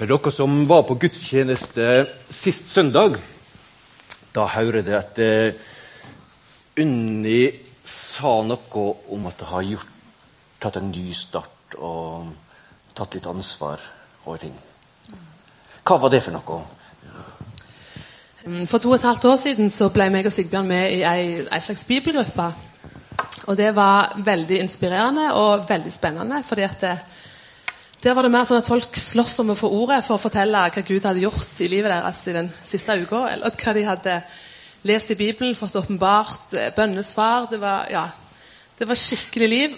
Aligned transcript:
For 0.00 0.08
dere 0.08 0.30
som 0.32 0.62
var 0.64 0.86
på 0.88 0.94
gudstjeneste 0.96 1.86
sist 2.32 2.70
søndag, 2.72 3.18
da 4.32 4.46
hører 4.48 4.80
det 4.80 4.94
at 4.96 5.18
eh, 5.20 5.58
Unni 6.80 7.42
sa 7.84 8.38
noe 8.40 8.84
om 9.12 9.28
at 9.28 9.36
det 9.42 9.48
har 9.50 9.66
gjort, 9.68 9.90
tatt 10.56 10.78
en 10.80 10.88
ny 10.88 11.12
start 11.12 11.76
og 11.76 12.32
tatt 12.96 13.18
litt 13.18 13.28
ansvar 13.28 13.84
over 14.24 14.40
ting. 14.40 14.56
Hva 15.84 16.00
var 16.00 16.16
det 16.16 16.24
for 16.24 16.38
noe? 16.38 16.62
Mm, 18.46 18.64
For 18.72 18.80
to 18.80 18.94
og 18.94 18.96
et 19.02 19.08
halvt 19.10 19.28
år 19.34 19.38
siden 19.44 19.68
så 19.68 19.92
ble 19.92 20.08
meg 20.16 20.32
og 20.32 20.32
Sigbjørn 20.32 20.72
med 20.72 20.96
i 20.96 21.04
ei, 21.04 21.24
ei 21.44 21.60
slags 21.60 21.84
bibelgruppe. 21.84 22.48
Og 23.52 23.60
det 23.60 23.74
var 23.76 24.16
veldig 24.16 24.64
inspirerende 24.64 25.34
og 25.36 25.68
veldig 25.68 25.92
spennende. 25.92 26.40
fordi 26.40 26.70
at 26.72 26.88
det, 26.88 26.98
der 28.00 28.14
var 28.16 28.24
det 28.24 28.32
mer 28.32 28.46
sånn 28.48 28.62
at 28.62 28.68
folk 28.68 28.96
sloss 28.96 29.34
om 29.42 29.52
å 29.52 29.58
få 29.58 29.68
ordet 29.76 29.98
for 30.06 30.16
å 30.16 30.22
fortelle 30.22 30.62
hva 30.72 30.82
Gud 30.86 31.04
hadde 31.04 31.20
gjort 31.20 31.58
i 31.60 31.68
livet 31.68 31.92
deres 31.92 32.20
i 32.30 32.36
den 32.38 32.48
siste 32.64 32.96
uka. 32.96 33.26
Eller 33.34 33.52
hva 33.52 33.74
de 33.76 33.84
hadde 33.84 34.14
lest 34.88 35.12
i 35.12 35.18
Bibelen, 35.20 35.58
fått 35.58 35.76
åpenbart 35.76 36.54
eh, 36.56 36.70
bønnesvar. 36.76 37.50
Det 37.50 37.60
var, 37.60 37.90
ja, 37.92 38.06
det 38.78 38.88
var 38.88 38.96
skikkelig 38.96 39.50
liv. 39.52 39.76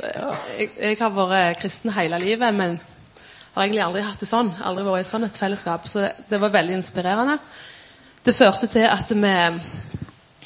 Jeg, 0.55 0.71
jeg 0.79 1.01
har 1.03 1.15
vært 1.17 1.59
kristen 1.65 1.95
hele 1.97 2.23
livet, 2.23 2.55
men 2.55 2.79
har 3.57 3.67
egentlig 3.67 3.85
aldri 3.89 4.07
hatt 4.07 4.23
det 4.23 4.31
sånn. 4.31 4.55
Aldri 4.63 4.87
vært 4.87 5.03
i 5.03 5.11
sånn 5.11 5.27
et 5.27 5.43
fellesskap. 5.43 5.91
Så 5.91 6.07
det, 6.07 6.15
det 6.31 6.41
var 6.41 6.55
veldig 6.55 6.79
inspirerende. 6.79 7.39
Det 8.23 8.39
førte 8.39 8.71
til 8.71 8.87
at 8.87 9.11
vi 9.11 9.37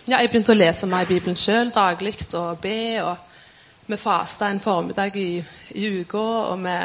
ja, 0.06 0.16
Jeg 0.16 0.30
begynte 0.30 0.54
å 0.54 0.56
lese 0.56 0.88
meg 0.88 1.04
i 1.04 1.16
Bibelen 1.16 1.36
sjøl 1.36 1.74
daglig 1.74 2.16
og 2.38 2.56
be. 2.62 3.02
og 3.04 3.84
Vi 3.86 4.00
fasta 4.00 4.48
en 4.48 4.64
formiddag 4.64 5.16
i, 5.20 5.42
i 5.76 5.90
uka, 6.00 6.24
og 6.54 6.64
vi 6.64 6.78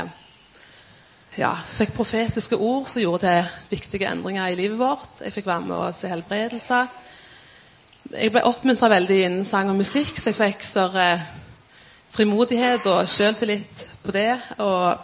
ja, 1.40 1.52
fikk 1.77 1.94
profetiske 1.95 2.58
ord 2.59 2.90
som 2.91 3.03
gjorde 3.03 3.30
til 3.30 3.77
viktige 3.77 4.09
endringer 4.09 4.52
i 4.52 4.58
livet 4.59 4.80
vårt. 4.80 5.21
Jeg 5.23 5.31
fikk 5.35 5.48
være 5.48 5.63
med 5.70 5.77
å 5.77 5.91
se 5.95 6.09
helbredelser. 6.12 6.90
Jeg 8.12 8.34
ble 8.34 8.43
oppmuntra 8.49 8.90
veldig 8.91 9.20
innen 9.27 9.48
sang 9.48 9.70
og 9.71 9.79
musikk, 9.79 10.18
så 10.20 10.32
jeg 10.32 10.40
fikk 10.41 10.65
større 10.68 11.05
frimodighet 12.12 12.88
og 12.91 13.07
sjøltillit 13.07 13.85
på 14.04 14.15
det. 14.15 14.34
Og 14.60 14.99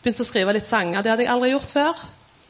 begynte 0.00 0.24
å 0.24 0.30
skrive 0.30 0.56
litt 0.56 0.68
sanger. 0.68 1.04
Det 1.04 1.12
hadde 1.12 1.26
jeg 1.26 1.32
aldri 1.34 1.52
gjort 1.52 1.74
før. 1.76 2.02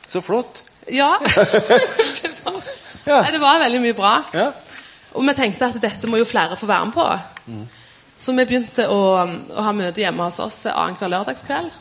Så 0.06 0.22
flott. 0.22 0.62
Ja. 0.91 1.17
det, 1.24 2.33
var, 2.45 2.62
Ja. 3.06 3.20
Det 3.27 3.42
var 3.42 3.62
veldig 3.64 3.83
mye 3.83 3.98
bra. 3.98 4.14
Ja. 4.36 4.50
Og 5.19 5.27
vi 5.27 5.34
tenkte 5.34 5.67
at 5.67 5.83
dette 5.83 6.06
må 6.06 6.20
jo 6.20 6.28
flere 6.28 6.55
få 6.58 6.70
være 6.70 6.86
med 6.86 6.95
på. 6.95 7.06
Så 8.20 8.34
vi 8.36 8.47
begynte 8.47 8.86
å, 8.92 8.98
å 9.58 9.62
ha 9.67 9.72
møte 9.74 10.05
hjemme 10.05 10.28
hos 10.28 10.39
oss 10.45 10.62
annenhver 10.70 11.11
lørdagskveld. 11.11 11.72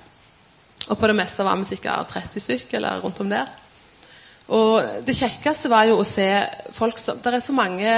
Og 0.89 0.97
på 0.97 1.07
det 1.09 1.15
meste 1.17 1.45
var 1.45 1.57
vi 1.59 1.67
sikkert 1.69 2.09
30 2.13 2.41
stykk 2.41 2.73
eller 2.79 3.01
rundt 3.03 3.19
om 3.21 3.29
der. 3.29 3.49
Og 4.49 5.03
det 5.05 5.13
kjekkeste 5.17 5.69
var 5.69 5.85
jo 5.85 5.99
å 6.01 6.07
se 6.07 6.25
folk 6.73 6.97
som 6.97 7.19
Det 7.21 7.33
er 7.33 7.43
så 7.45 7.53
mange 7.53 7.91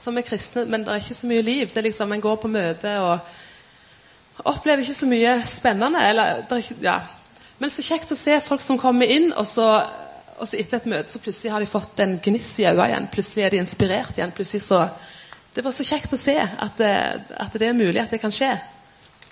som 0.00 0.16
er 0.16 0.24
kristne, 0.24 0.64
men 0.68 0.84
det 0.84 0.92
er 0.92 1.00
ikke 1.02 1.16
så 1.16 1.28
mye 1.28 1.44
liv. 1.44 1.68
Det 1.68 1.80
er 1.80 1.88
liksom, 1.88 2.12
En 2.12 2.20
går 2.20 2.36
på 2.40 2.48
møte 2.48 2.92
og 3.04 4.44
opplever 4.48 4.82
ikke 4.84 4.96
så 4.96 5.08
mye 5.08 5.34
spennende. 5.48 6.00
Eller, 6.08 6.44
er 6.48 6.62
ikke, 6.62 6.76
ja. 6.84 6.98
Men 7.60 7.72
så 7.72 7.84
kjekt 7.84 8.12
å 8.12 8.16
se 8.16 8.38
folk 8.40 8.64
som 8.64 8.78
kommer 8.80 9.08
inn, 9.12 9.32
og 9.36 9.46
så, 9.48 9.66
og 10.38 10.48
så 10.48 10.56
etter 10.56 10.80
et 10.80 10.88
møte 10.88 11.12
så 11.12 11.20
plutselig 11.20 11.52
har 11.52 11.60
de 11.60 11.68
fått 11.68 12.00
en 12.00 12.16
gniss 12.24 12.54
i 12.62 12.64
øynene 12.68 12.88
igjen. 12.88 13.08
Plutselig 13.12 13.44
er 13.44 13.52
de 13.56 13.60
inspirert 13.60 14.16
igjen. 14.16 14.32
plutselig 14.36 14.64
så 14.64 14.86
Det 15.54 15.64
var 15.64 15.72
så 15.76 15.84
kjekt 15.84 16.12
å 16.12 16.20
se 16.20 16.36
at 16.40 16.76
det, 16.78 16.94
at 17.36 17.58
det 17.60 17.68
er 17.68 17.76
mulig 17.76 18.00
at 18.00 18.10
det 18.10 18.20
kan 18.20 18.32
skje. 18.32 18.54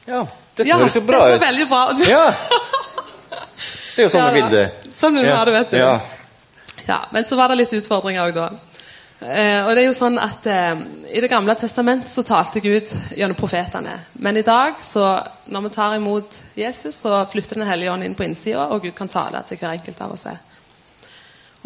ja. 0.06 0.26
Dette 0.58 0.68
Ja, 0.68 0.76
høres 0.80 0.96
jo 0.96 1.04
bra 1.06 1.18
dette 1.22 1.38
var 1.38 1.44
veldig 1.46 1.66
bra. 1.70 1.82
Ja. 2.08 2.24
Det 3.98 4.04
er 4.04 4.06
jo 4.06 4.14
sånn 4.14 4.22
Ja, 4.22 4.30
vi 4.30 4.42
vil 4.44 4.52
det. 4.54 4.94
Sånn 4.94 5.16
vil 5.18 5.24
vi 5.26 5.30
ha 5.34 5.42
det, 5.42 5.52
vet 5.56 5.72
du. 5.74 5.76
Ja. 5.80 5.94
Ja, 6.86 6.98
men 7.10 7.24
så 7.26 7.34
var 7.34 7.50
det 7.50 7.56
litt 7.58 7.72
utfordringer 7.74 8.28
òg, 8.28 8.36
da. 8.36 8.44
Eh, 9.18 9.64
og 9.66 9.72
det 9.74 9.82
er 9.82 9.88
jo 9.88 9.94
sånn 9.96 10.20
at 10.22 10.44
eh, 10.46 10.78
I 11.10 11.18
Det 11.24 11.30
gamle 11.32 11.56
testamentet 11.58 12.06
så 12.12 12.22
talte 12.22 12.62
Gud 12.62 12.92
gjennom 13.18 13.34
profetene. 13.34 13.96
Men 14.22 14.38
i 14.38 14.44
dag, 14.46 14.76
så 14.86 15.02
når 15.50 15.64
vi 15.64 15.72
tar 15.74 15.96
imot 15.96 16.36
Jesus, 16.54 17.00
så 17.02 17.24
flytter 17.26 17.58
Den 17.58 17.66
hellige 17.66 17.90
ånd 17.90 18.06
inn 18.06 18.14
på 18.14 18.22
innsida, 18.28 18.68
og 18.70 18.86
Gud 18.86 18.94
kan 18.94 19.10
tale 19.10 19.42
til 19.48 19.58
hver 19.58 19.74
enkelt 19.74 20.04
av 20.06 20.14
oss. 20.14 20.28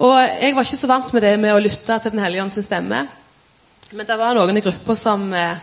Og 0.00 0.16
Jeg 0.16 0.56
var 0.56 0.64
ikke 0.64 0.80
så 0.80 0.90
vant 0.94 1.12
med 1.12 1.26
det 1.26 1.34
med 1.42 1.52
å 1.52 1.60
lytte 1.60 1.98
til 2.00 2.16
Den 2.16 2.24
hellige 2.24 2.46
ånd 2.46 2.56
sin 2.56 2.64
stemme. 2.64 3.02
Men 3.92 4.08
det 4.08 4.16
var 4.16 4.32
noen 4.32 4.56
i 4.56 4.64
gruppa 4.64 4.96
som, 4.96 5.28
eh, 5.36 5.60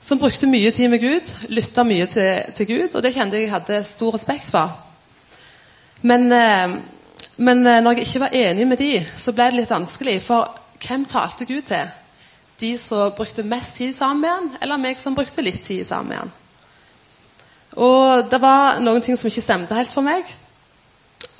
som 0.00 0.18
brukte 0.18 0.48
mye 0.48 0.72
tid 0.72 0.88
med 0.88 1.04
Gud, 1.04 1.36
lytta 1.52 1.84
mye 1.84 2.08
til, 2.08 2.48
til 2.56 2.72
Gud, 2.72 2.94
og 2.94 3.04
det 3.04 3.12
kjente 3.12 3.36
jeg 3.36 3.52
hadde 3.52 3.84
stor 3.84 4.16
respekt 4.16 4.48
for. 4.48 4.72
Men, 6.04 6.28
eh, 6.32 6.76
men 7.36 7.66
eh, 7.66 7.80
når 7.80 7.98
jeg 7.98 8.08
ikke 8.08 8.24
var 8.26 8.38
enig 8.44 8.68
med 8.68 8.80
de, 8.80 8.92
så 9.16 9.32
ble 9.32 9.50
det 9.50 9.62
litt 9.62 9.72
vanskelig. 9.72 10.18
For 10.26 10.50
hvem 10.84 11.06
talte 11.08 11.48
Gud 11.48 11.64
til? 11.70 11.92
De 12.60 12.74
som 12.78 13.12
brukte 13.16 13.42
mest 13.46 13.80
tid 13.80 13.94
sammen 13.96 14.20
med 14.22 14.30
han, 14.30 14.50
eller 14.62 14.80
meg 14.80 15.00
som 15.00 15.16
brukte 15.16 15.42
litt 15.42 15.62
tid 15.64 15.84
sammen 15.88 16.12
med 16.12 16.22
han? 16.22 16.34
Og 17.74 18.28
det 18.30 18.38
var 18.38 18.78
noen 18.84 19.02
ting 19.02 19.16
som 19.18 19.30
ikke 19.30 19.42
stemte 19.42 19.74
helt 19.74 19.90
for 19.90 20.06
meg. 20.06 20.28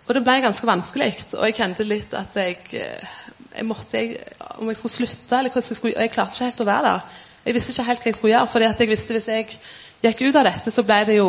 Og 0.05 0.17
det 0.17 0.25
ble 0.25 0.41
ganske 0.43 0.69
vanskelig. 0.69 1.13
Og 1.37 1.45
jeg 1.47 1.59
kjente 1.61 1.87
litt 1.87 2.17
at 2.17 2.35
jeg, 2.41 2.59
eh, 2.73 3.13
jeg 3.55 3.69
måtte 3.69 4.01
jeg, 4.01 4.19
Om 4.59 4.69
jeg 4.71 4.77
skulle 4.77 4.95
slutte, 4.95 5.39
eller 5.39 5.51
hva 5.51 5.61
jeg 5.61 5.77
skulle 5.77 6.01
Jeg 6.01 6.11
klarte 6.11 6.35
ikke 6.35 6.45
helt 6.45 6.61
å 6.61 6.71
være 6.71 6.89
der. 6.89 7.01
Jeg 7.45 7.55
visste 7.55 7.73
ikke 7.73 7.89
helt 7.89 8.01
hva 8.03 8.09
jeg 8.09 8.17
skulle 8.17 8.35
gjøre. 8.35 8.49
fordi 8.49 8.65
jeg 8.65 8.89
visste 8.89 9.13
hvis 9.13 9.29
jeg 9.29 9.59
gikk 10.03 10.21
ut 10.29 10.37
av 10.37 10.45
dette, 10.45 10.71
så 10.71 10.83
ble 10.83 11.05
det 11.05 11.17
jo 11.17 11.29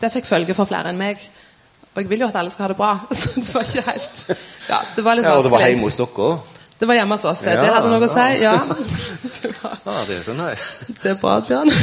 Det 0.00 0.12
fikk 0.12 0.26
følge 0.26 0.54
for 0.54 0.66
flere 0.66 0.92
enn 0.92 0.98
meg. 0.98 1.18
Og 1.94 2.00
jeg 2.02 2.08
vil 2.10 2.24
jo 2.24 2.26
at 2.26 2.36
alle 2.40 2.50
skal 2.50 2.66
ha 2.66 2.72
det 2.72 2.76
bra. 2.76 2.92
Så 3.20 3.40
det 3.40 3.52
var 3.54 3.62
ikke 3.68 3.84
helt 3.90 4.40
Ja, 4.68 4.80
det 4.96 5.04
var 5.06 5.14
litt 5.18 5.28
ja, 5.28 5.36
og 5.38 5.44
det 5.46 5.52
var 5.54 5.64
hjemme 5.68 5.86
hos 5.88 5.98
dere 6.00 6.28
òg? 6.28 6.50
Det 6.80 6.88
var 6.90 6.96
hjemme 6.98 7.14
hos 7.14 7.24
oss. 7.30 7.42
Det 7.46 7.52
Ja. 7.54 7.68
hadde 7.76 7.90
noe 7.92 8.02
å 8.02 8.08
si. 8.10 8.24
Ja. 8.42 8.54
Det, 9.44 9.50
var, 9.62 9.76
Ja, 9.84 9.94
det 10.08 10.16
er 10.18 10.24
sånn 10.26 10.40
her. 10.42 10.60
det 11.02 11.10
er 11.12 11.16
bra, 11.20 11.34
Bjørn. 11.44 11.70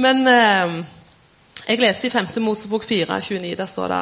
Men 0.00 0.22
eh, 0.30 0.74
jeg 1.68 1.82
leste 1.82 2.08
i 2.08 2.12
5. 2.14 2.30
Mosebok 2.44 2.86
4, 2.88 3.20
29. 3.20 3.54
Der 3.58 3.68
står 3.68 3.92
det 3.94 4.00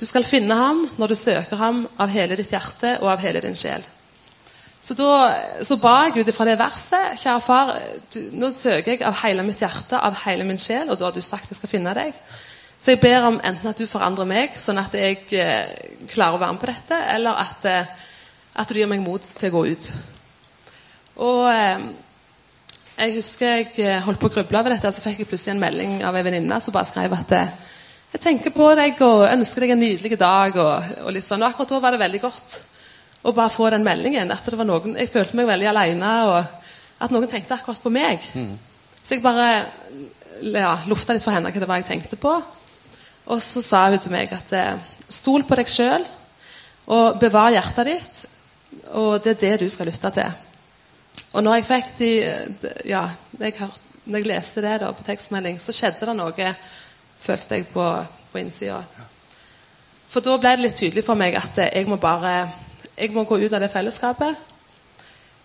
Du 0.00 0.04
skal 0.04 0.26
finne 0.28 0.54
ham 0.58 0.84
når 1.00 1.14
du 1.14 1.18
søker 1.18 1.56
ham 1.60 1.84
av 1.98 2.12
hele 2.12 2.36
ditt 2.36 2.52
hjerte 2.52 2.98
og 3.00 3.08
av 3.14 3.22
hele 3.24 3.40
din 3.44 3.56
sjel. 3.56 3.84
Så 4.86 4.94
da 4.94 5.06
så 5.66 5.74
ba 5.82 5.94
jeg 6.06 6.20
ut 6.22 6.28
ifra 6.30 6.44
det 6.46 6.58
verset 6.60 7.16
Kjære 7.18 7.40
far, 7.42 7.72
du, 8.12 8.20
nå 8.38 8.52
søker 8.54 8.92
jeg 8.92 9.00
av 9.08 9.16
hele 9.24 9.42
mitt 9.42 9.58
hjerte, 9.64 9.98
av 9.98 10.14
hele 10.26 10.44
min 10.46 10.60
sjel, 10.62 10.92
og 10.92 11.00
da 11.00 11.08
har 11.08 11.16
du 11.16 11.24
sagt 11.24 11.50
jeg 11.50 11.58
skal 11.58 11.72
finne 11.72 11.94
deg. 11.96 12.12
Så 12.78 12.92
jeg 12.92 13.00
ber 13.00 13.28
om 13.30 13.38
enten 13.40 13.70
at 13.70 13.78
du 13.78 13.86
forandrer 13.88 14.28
meg, 14.28 14.56
sånn 14.60 14.78
at 14.78 14.94
jeg 14.94 15.22
eh, 15.34 15.70
klarer 16.12 16.36
å 16.36 16.40
være 16.42 16.56
med 16.56 16.62
på 16.62 16.70
dette, 16.70 16.98
eller 17.14 17.40
at, 17.40 17.64
eh, 17.70 18.10
at 18.60 18.68
du 18.68 18.78
gir 18.78 18.90
meg 18.90 19.00
mot 19.04 19.22
til 19.22 19.48
å 19.48 19.54
gå 19.54 19.62
ut. 19.72 19.88
Og 21.24 21.46
eh, 21.50 21.86
jeg 22.96 23.16
husker 23.16 23.64
jeg 23.76 24.02
holdt 24.04 24.20
på 24.20 24.30
å 24.30 24.34
gruble 24.36 24.60
over 24.60 24.76
dette, 24.76 24.92
så 24.92 25.04
fikk 25.04 25.24
jeg 25.24 25.30
plutselig 25.32 25.56
en 25.56 25.64
melding 25.64 25.96
av 26.06 26.16
en 26.16 26.28
venninne 26.28 26.60
som 26.64 26.76
bare 26.76 26.88
skrev 26.88 27.16
at 27.16 27.34
jeg 28.16 28.22
tenker 28.22 28.54
på 28.54 28.68
deg 28.78 29.00
og 29.04 29.26
ønsker 29.28 29.64
deg 29.64 29.74
en 29.74 29.82
nydelig 29.82 30.16
dag. 30.20 30.56
Og, 30.56 30.92
og 31.04 31.12
litt 31.12 31.26
sånn. 31.26 31.42
Og 31.42 31.50
akkurat 31.50 31.74
da 31.74 31.80
var 31.82 31.92
det 31.92 32.00
veldig 32.00 32.20
godt 32.22 32.54
å 33.26 33.32
bare 33.36 33.52
få 33.52 33.68
den 33.74 33.84
meldingen. 33.84 34.30
At 34.32 34.46
det 34.46 34.56
var 34.56 34.68
noen, 34.68 34.96
Jeg 34.96 35.10
følte 35.12 35.36
meg 35.36 35.50
veldig 35.50 35.68
alene, 35.72 36.12
og 36.30 37.02
at 37.04 37.12
noen 37.12 37.28
tenkte 37.28 37.58
akkurat 37.58 37.82
på 37.82 37.92
meg. 37.92 38.24
Så 39.02 39.16
jeg 39.16 39.24
bare 39.24 39.66
ja, 40.40 40.78
lufta 40.88 41.12
litt 41.12 41.24
for 41.24 41.36
henne 41.36 41.52
hva 41.52 41.60
det 41.60 41.68
var 41.68 41.82
jeg 41.82 41.90
tenkte 41.90 42.16
på. 42.20 42.38
Og 43.26 43.42
så 43.42 43.62
sa 43.64 43.86
hun 43.90 43.98
til 44.02 44.14
meg 44.14 44.32
at 44.34 44.52
eh, 44.54 44.90
stol 45.10 45.46
på 45.46 45.58
deg 45.58 45.70
sjøl, 45.70 46.04
og 46.86 47.18
bevar 47.18 47.50
hjertet 47.54 47.88
ditt. 47.90 48.24
Og 48.94 49.18
det 49.24 49.34
er 49.34 49.40
det 49.42 49.64
du 49.64 49.68
skal 49.72 49.90
lytte 49.90 50.12
til. 50.14 50.36
Og 51.34 51.42
når 51.42 51.58
jeg 51.58 51.66
fikk 51.68 51.88
de, 51.98 52.10
de 52.62 52.74
ja, 52.92 53.02
jeg, 53.40 53.56
hørte, 53.58 53.82
når 54.06 54.22
jeg 54.22 54.30
leste 54.30 54.62
det 54.64 54.76
da 54.82 54.92
på 54.94 55.06
tekstmelding, 55.06 55.58
så 55.60 55.74
skjedde 55.74 56.06
det 56.06 56.14
noe, 56.16 56.52
følte 57.26 57.58
jeg 57.58 57.66
på, 57.72 57.86
på 58.32 58.40
innsida. 58.40 58.78
For 60.12 60.24
da 60.24 60.36
ble 60.40 60.54
det 60.54 60.64
litt 60.64 60.78
tydelig 60.78 61.04
for 61.04 61.18
meg 61.18 61.34
at 61.36 61.58
eh, 61.64 61.72
jeg 61.80 61.90
må 61.90 61.98
bare 62.00 62.38
jeg 62.96 63.12
må 63.12 63.26
gå 63.28 63.36
ut 63.42 63.52
av 63.52 63.60
det 63.60 63.68
fellesskapet. 63.68 64.38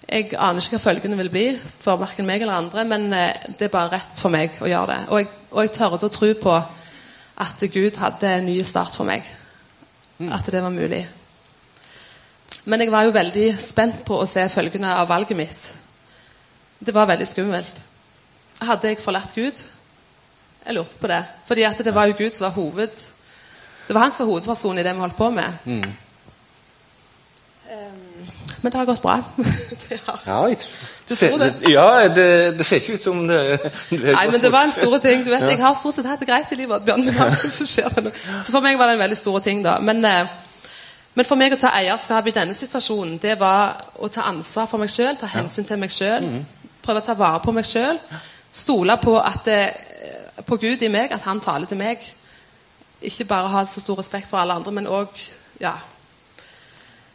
Jeg 0.07 0.29
aner 0.39 0.63
ikke 0.63 0.77
hva 0.77 0.85
følgene 0.85 1.17
vil 1.19 1.29
bli 1.33 1.47
for 1.59 1.99
verken 1.99 2.25
meg 2.27 2.43
eller 2.43 2.61
andre, 2.61 2.85
men 2.87 3.09
eh, 3.15 3.49
det 3.57 3.67
er 3.67 3.73
bare 3.73 3.97
rett 3.97 4.21
for 4.21 4.31
meg 4.33 4.55
å 4.61 4.69
gjøre 4.69 4.93
det. 4.93 5.01
Og 5.09 5.19
jeg, 5.19 5.27
og 5.51 5.65
jeg 5.65 5.73
tørde 5.75 6.07
å 6.07 6.13
tro 6.15 6.29
på 6.45 6.55
at 7.37 7.63
Gud 7.73 7.97
hadde 7.97 8.35
en 8.37 8.45
ny 8.45 8.57
start 8.67 8.95
for 8.95 9.07
meg. 9.07 9.25
At 10.31 10.45
det 10.51 10.61
var 10.61 10.73
mulig. 10.73 11.05
Men 12.65 12.83
jeg 12.83 12.91
var 12.93 13.07
jo 13.07 13.15
veldig 13.15 13.47
spent 13.61 14.03
på 14.05 14.19
å 14.21 14.27
se 14.29 14.43
følgene 14.53 14.93
av 14.99 15.09
valget 15.09 15.37
mitt. 15.37 15.69
Det 16.81 16.93
var 16.93 17.09
veldig 17.09 17.27
skummelt. 17.29 17.81
Hadde 18.61 18.91
jeg 18.91 19.01
forlatt 19.01 19.33
Gud? 19.33 19.57
Jeg 20.65 20.77
lurte 20.77 20.99
på 21.01 21.09
det. 21.09 21.23
Fordi 21.45 21.65
at 21.65 21.81
det 21.81 21.93
var 21.95 22.09
jo 22.09 22.19
Gud 22.19 22.37
som 22.37 22.49
var 22.49 22.57
hoved... 22.57 23.07
Det 23.87 23.95
var 23.97 24.05
han 24.05 24.13
som 24.13 24.27
var 24.27 24.35
hovedperson 24.35 24.77
i 24.77 24.83
det 24.85 24.93
vi 24.93 25.01
holdt 25.03 25.17
på 25.17 25.27
med. 25.33 25.55
Um, 25.65 25.87
Men 28.61 28.71
det 28.71 28.77
har 28.77 28.85
gått 28.85 29.01
bra. 29.01 29.17
har. 30.05 30.19
Ja, 30.25 30.55
Du 31.09 31.15
tror 31.15 31.37
det? 31.37 31.53
Ja, 31.71 32.07
det, 32.07 32.57
det 32.57 32.65
ser 32.65 32.75
ikke 32.79 32.93
ut 32.93 33.03
som 33.03 33.23
det, 33.27 33.39
det 33.89 34.13
Nei, 34.13 34.27
men 34.31 34.41
det 34.41 34.51
var 34.53 34.67
en 34.67 34.71
stor 34.71 34.97
ting. 35.03 35.25
Du 35.25 35.31
vet, 35.33 35.47
Jeg 35.49 35.59
har 35.59 35.73
stort 35.75 35.95
sett 35.97 36.05
hatt 36.07 36.21
det 36.21 36.29
greit 36.29 36.51
i 36.51 36.59
livet, 36.59 36.85
Bjørn, 36.85 37.05
men 37.09 37.35
så 37.35 37.65
skjer 37.67 37.89
det 37.95 38.05
noe. 38.05 38.21
Så 38.45 38.53
for 38.53 38.63
meg 38.63 38.77
var 38.79 38.91
det 38.91 38.99
en 38.99 39.03
veldig 39.03 39.17
stor 39.17 39.39
ting, 39.43 39.63
da. 39.65 39.79
Men, 39.79 40.05
eh, 40.05 40.29
men 41.15 41.27
for 41.27 41.35
meg 41.41 41.55
å 41.55 41.59
ta 41.59 41.73
eierskap 41.79 42.27
i 42.29 42.35
denne 42.35 42.53
situasjonen, 42.55 43.17
det 43.19 43.35
var 43.39 43.81
å 43.99 44.07
ta 44.13 44.29
ansvar 44.29 44.69
for 44.71 44.79
meg 44.79 44.93
sjøl, 44.93 45.17
ta 45.19 45.27
hensyn 45.33 45.67
til 45.67 45.81
meg 45.81 45.91
sjøl, 45.91 46.29
prøve 46.85 47.01
å 47.01 47.05
ta 47.09 47.17
vare 47.19 47.41
på 47.43 47.51
meg 47.55 47.67
sjøl. 47.67 47.99
Stole 48.51 48.95
på, 49.01 49.17
at, 49.19 49.47
eh, 49.47 50.43
på 50.47 50.57
Gud 50.61 50.81
i 50.85 50.87
meg, 50.91 51.11
at 51.11 51.25
han 51.27 51.41
taler 51.43 51.65
til 51.67 51.77
meg. 51.81 52.05
Ikke 53.01 53.25
bare 53.25 53.49
ha 53.49 53.65
så 53.65 53.81
stor 53.81 53.97
respekt 53.99 54.29
for 54.29 54.37
alle 54.37 54.53
andre, 54.53 54.71
men 54.71 54.87
òg 54.87 55.07
ja, 55.59 55.73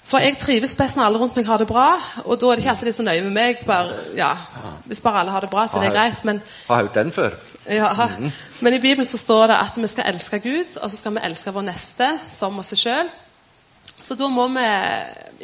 for 0.06 0.22
jeg 0.22 0.36
trives 0.38 0.74
best 0.78 0.96
når 0.96 1.08
alle 1.08 1.18
rundt 1.18 1.34
meg 1.34 1.48
har 1.48 1.58
det 1.58 1.66
bra, 1.66 1.86
og 2.24 2.36
da 2.38 2.46
er 2.46 2.58
det 2.58 2.62
ikke 2.62 2.70
alltid 2.76 2.86
de 2.86 2.92
er 2.92 2.96
så 3.00 3.06
nøye 3.06 3.22
med 3.24 3.34
meg. 3.34 3.62
Bare, 3.66 3.94
ja, 4.14 4.28
hvis 4.86 5.00
bare 5.02 5.24
alle 5.24 5.34
har 5.34 5.42
det 5.42 5.50
bra, 5.50 5.64
så 5.66 5.80
er 5.80 5.88
det 5.88 5.96
greit. 5.96 6.24
Men, 6.28 6.40
Har 6.68 6.82
hørt 6.84 6.94
den 6.94 7.10
før. 7.12 7.34
ja, 7.66 7.88
men 8.60 8.74
i 8.74 8.78
Bibelen 8.80 9.06
så 9.06 9.18
står 9.18 9.46
det 9.50 9.56
at 9.64 9.80
vi 9.82 9.90
skal 9.90 10.06
elske 10.12 10.38
Gud, 10.44 10.78
og 10.78 10.90
så 10.90 10.96
skal 10.96 11.16
vi 11.16 11.24
elske 11.26 11.54
vår 11.56 11.66
neste 11.66 12.10
som 12.30 12.58
oss 12.62 12.74
sjøl. 12.78 13.10
Så 14.00 14.14
da 14.14 14.28
må 14.30 14.46
vi 14.54 14.66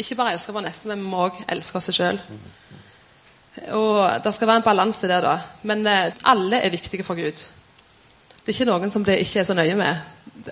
ikke 0.04 0.14
bare 0.20 0.36
elske 0.36 0.54
vår 0.54 0.68
neste, 0.68 0.88
men 0.88 1.02
vi 1.02 1.10
må 1.10 1.26
òg 1.26 1.42
elske 1.50 1.80
oss 1.82 1.90
sjøl. 1.96 2.20
Og 3.74 3.98
det 4.24 4.34
skal 4.34 4.48
være 4.48 4.62
en 4.62 4.68
balanse 4.70 5.08
der, 5.10 5.26
da. 5.26 5.38
Men 5.68 5.86
eh, 5.86 6.12
alle 6.24 6.62
er 6.62 6.70
viktige 6.70 7.04
for 7.04 7.18
Gud. 7.18 7.42
Det 8.42 8.48
er 8.48 8.54
ikke 8.54 8.70
noen 8.70 8.90
som 8.94 9.04
det 9.04 9.18
ikke 9.22 9.42
er 9.42 9.48
så 9.48 9.54
nøye 9.58 9.74
med. 9.78 10.00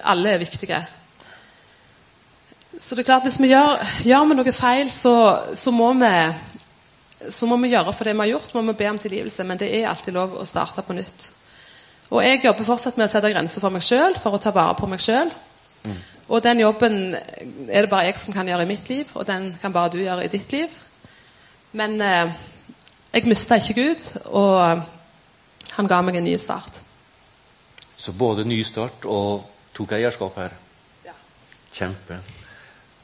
Alle 0.02 0.34
er 0.34 0.42
viktige. 0.42 0.82
Så 2.80 2.96
det 2.96 3.02
er 3.02 3.10
klart, 3.10 3.26
hvis 3.28 3.40
vi 3.40 3.50
gjør, 3.50 3.82
gjør 4.08 4.28
vi 4.30 4.36
noe 4.38 4.52
feil, 4.56 4.88
så, 4.90 5.12
så, 5.54 5.72
må 5.74 5.90
vi, 6.00 6.12
så 7.28 7.46
må 7.46 7.58
vi 7.60 7.74
gjøre 7.74 7.92
for 7.92 8.08
det 8.08 8.14
vi 8.16 8.24
har 8.24 8.32
gjort. 8.32 8.54
må 8.54 8.62
vi 8.70 8.76
be 8.78 8.88
om 8.88 8.98
tilgivelse, 8.98 9.44
Men 9.44 9.60
det 9.60 9.68
er 9.68 9.88
alltid 9.88 10.16
lov 10.16 10.38
å 10.40 10.46
starte 10.48 10.82
på 10.82 10.96
nytt. 10.96 11.28
Og 12.10 12.24
jeg 12.24 12.40
jobber 12.44 12.66
fortsatt 12.66 12.96
med 12.96 13.06
å 13.06 13.12
sette 13.12 13.30
grenser 13.30 13.62
for 13.62 13.70
meg 13.70 13.84
sjøl, 13.86 14.16
for 14.18 14.34
å 14.34 14.40
ta 14.42 14.50
vare 14.50 14.74
på 14.78 14.88
meg 14.90 15.02
sjøl. 15.04 15.30
Og 16.30 16.42
den 16.42 16.62
jobben 16.62 17.14
er 17.14 17.82
det 17.82 17.90
bare 17.90 18.06
jeg 18.08 18.18
som 18.22 18.34
kan 18.34 18.48
gjøre 18.48 18.64
i 18.64 18.70
mitt 18.70 18.88
liv, 18.88 19.12
og 19.14 19.26
den 19.26 19.52
kan 19.60 19.72
bare 19.74 19.92
du 19.92 19.98
gjøre 19.98 20.24
i 20.24 20.32
ditt 20.32 20.52
liv. 20.54 20.74
Men 21.72 22.00
eh, 22.00 22.32
jeg 23.12 23.26
mista 23.26 23.58
ikke 23.58 23.76
Gud, 23.76 24.10
og 24.30 24.82
han 25.76 25.90
ga 25.90 26.00
meg 26.06 26.18
en 26.18 26.26
ny 26.26 26.36
start. 26.38 26.82
Så 27.98 28.14
både 28.16 28.46
ny 28.48 28.62
start 28.64 29.04
og 29.04 29.44
tok 29.76 29.98
eierskap 29.98 30.38
her. 30.38 30.54
Ja. 31.04 31.16
Kjempe. 31.74 32.22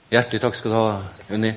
Hjertelig 0.06 0.38
takk 0.38 0.54
skal 0.54 0.70
du 0.70 0.74
ha, 0.78 0.98
Unni. 1.34 1.48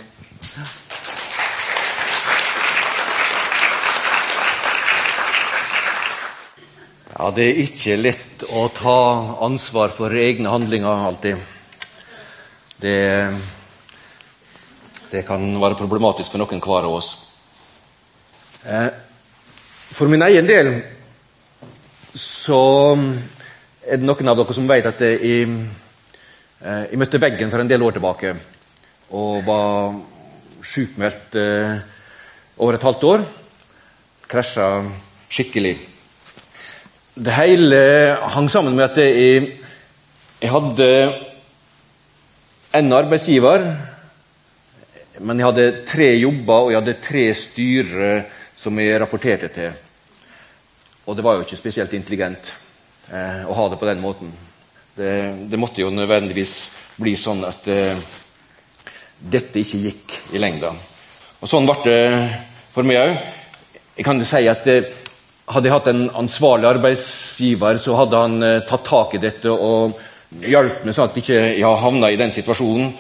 Ja, 7.14 7.28
det 7.36 7.44
er 7.46 7.60
ikke 7.62 7.98
lett 8.00 8.46
å 8.50 8.64
ta 8.74 8.96
ansvar 9.46 9.94
for 9.94 10.16
egne 10.18 10.50
handlinger 10.50 11.04
alltid. 11.12 11.44
Det, 12.82 12.96
det 15.12 15.22
kan 15.28 15.46
være 15.62 15.78
problematisk 15.78 16.34
for 16.34 16.42
noen 16.42 16.64
hver 16.64 16.88
av 16.88 16.96
oss. 16.96 17.12
Eh, 18.66 18.90
For 19.94 20.10
min 20.10 20.26
egen 20.26 20.50
del 20.50 20.72
så 22.18 22.64
er 23.86 24.02
det 24.02 24.10
noen 24.10 24.34
av 24.34 24.42
dere 24.42 24.58
som 24.58 24.72
vet 24.74 24.90
at 24.90 25.06
det 25.06 25.14
eh, 25.22 25.54
jeg 26.60 27.00
møtte 27.00 27.22
veggen 27.22 27.52
for 27.52 27.64
en 27.64 27.70
del 27.72 27.84
år 27.86 27.96
tilbake 27.96 28.34
og 29.16 29.46
var 29.48 29.94
sjukmeldt 30.66 31.38
eh, 31.40 31.78
over 32.60 32.76
et 32.76 32.84
halvt 32.84 33.06
år. 33.10 33.24
Krasja 34.30 34.68
skikkelig. 35.32 35.78
Det 37.20 37.36
hele 37.36 37.80
hang 38.36 38.50
sammen 38.52 38.76
med 38.76 38.90
at 38.90 39.00
jeg, 39.02 39.48
jeg 40.40 40.52
hadde 40.54 40.90
en 42.80 42.94
arbeidsgiver, 42.94 43.66
men 45.20 45.40
jeg 45.40 45.50
hadde 45.50 45.70
tre 45.90 46.12
jobber 46.20 46.68
og 46.68 46.74
jeg 46.74 46.82
hadde 46.82 47.00
tre 47.04 47.26
styre 47.36 48.12
som 48.60 48.78
jeg 48.80 49.00
rapporterte 49.02 49.50
til. 49.56 49.72
Og 51.08 51.18
det 51.18 51.26
var 51.26 51.40
jo 51.40 51.48
ikke 51.48 51.60
spesielt 51.60 51.96
intelligent 51.98 52.54
eh, 53.10 53.48
å 53.48 53.56
ha 53.58 53.72
det 53.72 53.80
på 53.82 53.90
den 53.90 54.04
måten. 54.04 54.36
Det, 55.00 55.12
det 55.48 55.60
måtte 55.60 55.80
jo 55.80 55.92
nødvendigvis 55.96 56.54
bli 57.00 57.14
sånn 57.16 57.46
at 57.48 57.68
uh, 57.72 58.08
dette 59.20 59.62
ikke 59.62 59.84
gikk 59.86 60.16
i 60.36 60.42
lengda. 60.44 60.74
Og 61.40 61.48
sånn 61.48 61.68
ble 61.70 61.78
det 61.86 62.00
for 62.74 62.88
meg 62.88 63.00
òg. 63.00 63.14
Jeg 63.96 64.08
kan 64.08 64.20
jo 64.20 64.28
si 64.28 64.44
at 64.52 64.68
uh, 64.68 64.90
hadde 65.56 65.70
jeg 65.70 65.76
hatt 65.78 65.88
en 65.94 66.04
ansvarlig 66.20 66.68
arbeidsgiver, 66.68 67.80
så 67.80 67.96
hadde 68.02 68.26
han 68.26 68.44
uh, 68.44 68.58
tatt 68.68 68.84
tak 68.90 69.16
i 69.16 69.24
dette 69.24 69.54
og 69.54 69.96
hjulpet 70.30 70.84
meg 70.86 70.94
sånn 70.98 71.10
at 71.10 71.18
jeg 71.18 71.56
ikke 71.56 71.72
havna 71.86 72.12
i 72.12 72.20
den 72.20 72.36
situasjonen. 72.36 72.92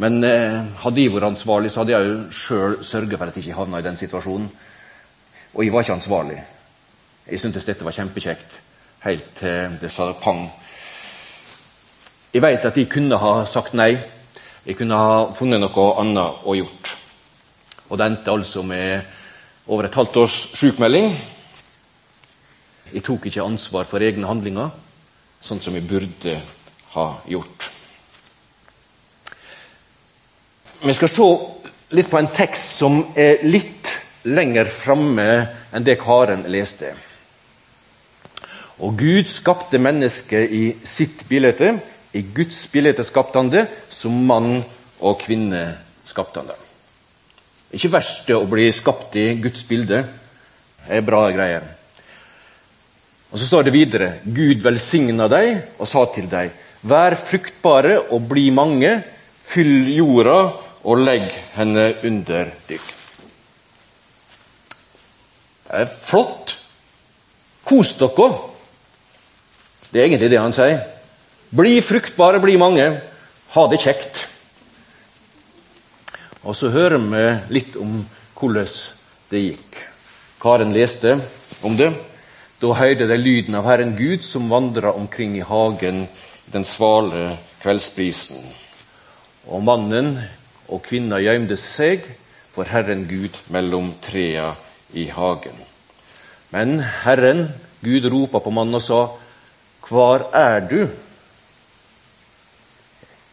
Men 0.00 0.22
eh, 0.24 0.62
hadde 0.80 1.02
jeg 1.02 1.12
vært 1.12 1.28
ansvarlig, 1.28 1.70
så 1.70 1.82
hadde 1.82 1.92
jeg 1.92 2.08
jo 2.08 2.18
sjøl 2.32 2.76
sørga 2.86 3.18
for 3.20 3.28
at 3.28 3.36
jeg 3.36 3.44
ikke 3.44 3.58
havna 3.58 3.82
i 3.82 3.84
den 3.84 3.98
situasjonen. 4.00 4.46
Og 5.52 5.64
jeg 5.66 5.72
var 5.74 5.84
ikke 5.84 5.96
ansvarlig. 5.98 6.38
Jeg 7.26 7.40
syntes 7.42 7.66
dette 7.68 7.84
var 7.84 7.96
kjempekjekt, 7.96 8.54
helt 9.04 9.28
til 9.36 9.76
det 9.82 9.90
sa 9.92 10.08
pang. 10.16 10.46
Jeg 12.32 12.40
vet 12.40 12.64
at 12.64 12.76
jeg 12.80 12.88
kunne 12.88 13.18
ha 13.20 13.32
sagt 13.44 13.74
nei. 13.76 13.90
Jeg 14.64 14.78
kunne 14.78 14.96
ha 14.96 15.16
funnet 15.36 15.60
noe 15.60 15.82
annet 16.00 16.46
å 16.48 16.54
gjort. 16.56 16.92
Og 17.90 18.00
det 18.00 18.06
endte 18.06 18.32
altså 18.32 18.62
med 18.64 19.04
over 19.68 19.84
et 19.84 19.98
halvt 20.00 20.16
års 20.22 20.38
sykmelding. 20.56 21.12
Jeg 22.94 23.04
tok 23.04 23.28
ikke 23.28 23.44
ansvar 23.44 23.84
for 23.88 24.00
egne 24.00 24.30
handlinger, 24.30 24.72
sånn 25.44 25.60
som 25.60 25.76
jeg 25.76 25.84
burde 25.90 26.38
ha 26.94 27.06
gjort. 27.28 27.68
Vi 30.88 30.96
skal 30.96 31.12
se 31.12 31.30
litt 31.92 32.08
på 32.08 32.16
en 32.16 32.32
tekst 32.32 32.78
som 32.80 33.00
er 33.12 33.44
litt 33.44 33.92
lenger 34.24 34.72
framme 34.72 35.30
enn 35.68 35.84
det 35.84 36.00
Karen 36.00 36.48
leste. 36.48 36.96
Og 38.80 38.96
Gud 38.96 39.28
skapte 39.28 39.76
mennesket 39.76 40.48
i 40.48 40.68
sitt 40.88 41.28
bilde. 41.28 41.76
I 42.12 42.22
Guds 42.34 42.66
bilde 42.72 43.04
skapte 43.04 43.38
han 43.40 43.50
det. 43.52 43.66
Som 43.90 44.22
mann 44.28 44.60
og 45.02 45.20
kvinne 45.22 45.62
skapte 46.06 46.42
han 46.42 46.50
det. 46.52 46.58
Ikke 47.72 47.92
verst 47.94 48.28
å 48.34 48.44
bli 48.48 48.68
skapt 48.74 49.16
i 49.16 49.32
Guds 49.40 49.64
bilde. 49.68 50.02
Det 50.82 50.98
er 50.98 51.06
bra 51.06 51.24
greier. 51.32 51.64
Og 53.32 53.38
Så 53.40 53.46
står 53.48 53.64
det 53.64 53.72
videre 53.72 54.08
Gud 54.24 54.60
velsigna 54.60 55.28
deg 55.32 55.78
og 55.78 55.88
sa 55.88 56.04
til 56.12 56.28
deg 56.28 56.52
Vær 56.82 57.14
fruktbare 57.16 57.94
og 58.10 58.24
bli 58.28 58.48
mange, 58.50 58.90
fyll 59.38 59.86
jorda 59.94 60.38
og 60.82 60.98
legg 60.98 61.28
henne 61.54 61.84
under 62.02 62.50
dykk. 62.66 62.88
Det 65.68 65.78
er 65.78 65.92
flott. 66.02 66.56
Kos 67.62 67.94
dere. 68.00 68.26
Det 69.92 70.00
er 70.00 70.08
egentlig 70.08 70.32
det 70.32 70.42
han 70.42 70.56
sier. 70.56 70.82
Bli 71.52 71.82
fruktbare, 71.84 72.38
bli 72.40 72.54
mange. 72.56 72.86
Ha 73.52 73.62
det 73.68 73.82
kjekt. 73.82 74.22
Og 76.48 76.56
så 76.56 76.70
hører 76.72 76.96
vi 76.96 77.24
litt 77.52 77.76
om 77.76 77.98
hvordan 78.40 78.70
det 79.28 79.42
gikk. 79.42 79.76
Karen 80.40 80.72
leste 80.72 81.18
om 81.60 81.76
det. 81.76 81.90
Da 82.56 82.72
hørte 82.78 83.04
de 83.10 83.20
lyden 83.20 83.58
av 83.60 83.68
Herren 83.68 83.92
Gud 84.00 84.24
som 84.24 84.48
vandra 84.48 84.94
omkring 84.96 85.36
i 85.36 85.44
hagen 85.44 86.06
i 86.06 86.54
den 86.56 86.64
svale 86.64 87.36
kveldsprisen. 87.60 88.40
Og 89.52 89.60
mannen 89.60 90.14
og 90.72 90.80
kvinna 90.88 91.20
gjemte 91.20 91.60
seg 91.60 92.08
for 92.56 92.64
Herren 92.64 93.04
Gud 93.12 93.36
mellom 93.52 93.92
trea 94.00 94.54
i 94.96 95.10
hagen. 95.12 95.60
Men 96.48 96.78
Herren 97.04 97.50
Gud 97.84 98.08
ropa 98.08 98.40
på 98.40 98.56
mannen 98.56 98.80
og 98.80 98.88
sa, 98.88 99.04
Hvor 99.84 100.30
er 100.32 100.64
du? 100.64 100.88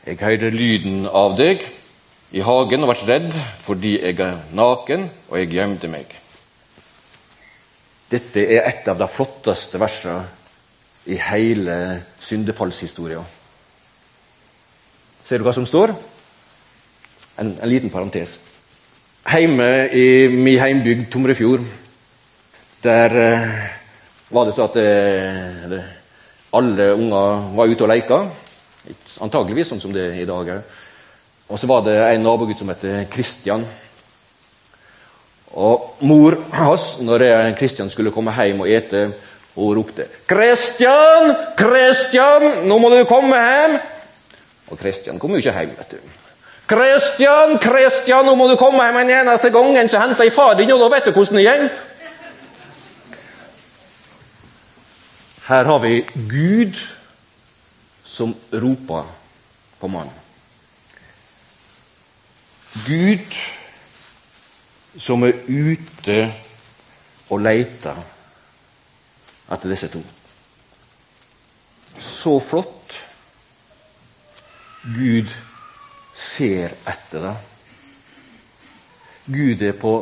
Jeg 0.06 0.20
hørte 0.22 0.50
lyden 0.54 1.04
av 1.06 1.36
deg 1.38 1.66
i 2.32 2.44
hagen 2.46 2.86
og 2.86 2.92
ble 2.92 3.08
redd 3.10 3.34
fordi 3.60 3.98
jeg 3.98 4.20
er 4.24 4.38
naken, 4.56 5.10
og 5.30 5.38
jeg 5.42 5.52
gjemte 5.58 5.90
meg. 5.92 6.14
Dette 8.10 8.42
er 8.42 8.66
et 8.70 8.88
av 8.90 8.98
de 8.98 9.08
flotteste 9.12 9.82
versene 9.82 10.24
i 11.10 11.18
hele 11.20 11.76
syndefallshistoria. 12.22 13.22
Ser 15.26 15.38
du 15.38 15.46
hva 15.46 15.54
som 15.54 15.68
står? 15.68 15.94
En, 17.40 17.52
en 17.60 17.70
liten 17.70 17.92
parentes. 17.94 18.38
Hjemme 19.30 19.70
i 19.94 20.08
min 20.32 20.58
heimbygd 20.58 21.10
Tomrefjord, 21.12 21.68
der 22.82 23.16
eh, 23.20 23.50
var 24.32 24.48
det 24.48 24.56
så 24.56 24.66
at 24.70 24.78
eh, 24.82 25.80
alle 26.56 26.94
unger 26.96 27.50
var 27.58 27.70
ute 27.70 27.86
og 27.86 27.92
leika. 27.92 28.24
Antageligvis 29.22 29.70
sånn 29.72 29.82
som 29.82 29.94
det 29.94 30.06
er 30.08 30.22
i 30.22 30.28
dag 30.30 30.54
òg. 30.56 30.76
Og 31.50 31.60
så 31.60 31.68
var 31.70 31.82
det 31.86 31.96
en 31.98 32.22
nabogutt 32.24 32.60
som 32.62 32.70
het 32.70 33.10
Kristian. 33.10 33.66
Og 35.58 35.96
mor 36.06 36.38
hans, 36.54 37.00
når 37.02 37.26
Kristian 37.58 37.90
skulle 37.90 38.14
komme 38.14 38.34
hjem 38.38 38.62
og 38.62 38.70
ete, 38.70 39.08
hun 39.56 39.76
ropte 39.76 40.06
'Kristian! 40.28 41.36
Kristian! 41.58 42.68
Nå 42.68 42.78
må 42.78 42.90
du 42.90 43.04
komme 43.06 43.36
hjem!' 43.36 43.80
Og 44.70 44.80
Kristian 44.80 45.20
kom 45.20 45.32
jo 45.32 45.38
ikke 45.38 45.52
hjem, 45.52 45.74
vet 45.78 45.92
du. 45.92 45.98
'Kristian! 46.68 47.58
Kristian! 47.58 48.26
Nå 48.26 48.36
må 48.36 48.48
du 48.48 48.56
komme 48.56 48.86
hjem 48.86 49.02
en 49.02 49.10
eneste 49.10 49.50
gang, 49.50 49.90
så 49.90 50.00
henter 50.00 50.24
jeg 50.24 50.34
far 50.34 50.54
din, 50.54 50.72
og 50.72 50.80
da 50.80 50.96
vet 50.96 51.06
du 51.06 51.12
hvordan 51.12 51.36
det 51.36 51.46
går.' 51.46 51.70
Her 55.50 55.64
har 55.64 55.80
vi 55.80 56.06
Gud 56.30 56.78
som 58.20 58.36
roper 58.52 59.08
på 59.80 59.88
mannen. 59.88 60.16
Gud 62.84 63.38
som 65.00 65.24
er 65.24 65.40
ute 65.48 66.18
og 67.30 67.44
leter 67.46 68.02
etter 69.50 69.72
disse 69.72 69.90
to. 69.94 70.02
Så 72.00 72.36
flott. 72.44 72.98
Gud 74.84 75.32
ser 76.16 76.76
etter 76.88 77.24
det. 77.24 77.36
Gud 79.30 79.64
er 79.64 79.76
på, 79.80 79.94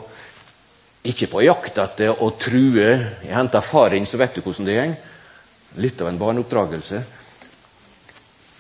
ikke 1.06 1.30
på 1.30 1.44
jakt 1.46 1.78
etter 1.84 2.24
å 2.24 2.32
true. 2.40 2.90
Jeg 3.22 3.36
henter 3.36 3.66
far 3.66 3.94
inn, 3.94 4.10
så 4.10 4.18
vet 4.18 4.38
du 4.38 4.42
hvordan 4.42 4.68
det 4.68 4.80
går. 4.80 4.98
Litt 5.84 6.02
av 6.02 6.10
en 6.10 6.20
barneoppdragelse. 6.22 7.04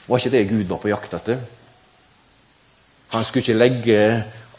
Var 0.07 0.21
ikke 0.21 0.33
det 0.33 0.47
Gud 0.49 0.69
var 0.69 0.79
på 0.79 0.91
jakt 0.91 1.13
etter? 1.17 1.41
Han 3.11 3.25
skulle 3.27 3.43
ikke 3.43 3.59
legge 3.59 3.99